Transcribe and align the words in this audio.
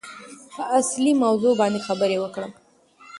په 0.55 0.63
اصلي 0.79 1.11
موضوع 1.23 1.53
باندې 1.61 1.85
خبرې 1.87 2.17
وکړم. 2.19 2.51